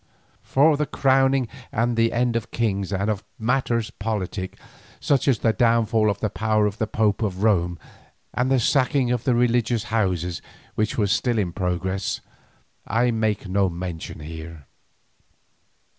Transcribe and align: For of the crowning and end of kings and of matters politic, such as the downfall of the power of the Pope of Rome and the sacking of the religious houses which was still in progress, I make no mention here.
For 0.41 0.71
of 0.71 0.79
the 0.79 0.87
crowning 0.87 1.47
and 1.71 1.99
end 1.99 2.35
of 2.35 2.49
kings 2.49 2.91
and 2.91 3.07
of 3.07 3.23
matters 3.37 3.91
politic, 3.91 4.57
such 4.99 5.27
as 5.27 5.37
the 5.37 5.53
downfall 5.53 6.09
of 6.09 6.21
the 6.21 6.29
power 6.31 6.65
of 6.65 6.79
the 6.79 6.87
Pope 6.87 7.21
of 7.21 7.43
Rome 7.43 7.77
and 8.33 8.49
the 8.49 8.59
sacking 8.59 9.11
of 9.11 9.25
the 9.25 9.35
religious 9.35 9.83
houses 9.93 10.41
which 10.73 10.97
was 10.97 11.11
still 11.11 11.37
in 11.37 11.51
progress, 11.53 12.19
I 12.87 13.11
make 13.11 13.47
no 13.47 13.69
mention 13.69 14.21
here. 14.21 14.65